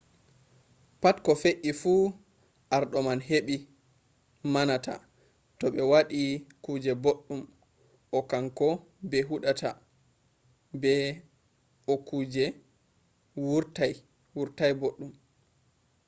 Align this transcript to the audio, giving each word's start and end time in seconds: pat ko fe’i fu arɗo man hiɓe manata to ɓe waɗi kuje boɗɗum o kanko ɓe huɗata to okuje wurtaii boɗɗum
pat 1.01 1.17
ko 1.25 1.31
fe’i 1.41 1.71
fu 1.79 1.91
arɗo 2.75 2.97
man 3.07 3.19
hiɓe 3.27 3.55
manata 4.53 4.93
to 5.59 5.65
ɓe 5.73 5.81
waɗi 5.91 6.21
kuje 6.63 6.91
boɗɗum 7.03 7.41
o 8.17 8.19
kanko 8.29 8.67
ɓe 9.09 9.19
huɗata 9.27 9.69
to 10.85 10.91
okuje 11.93 12.43
wurtaii 13.45 13.95
boɗɗum 14.81 15.11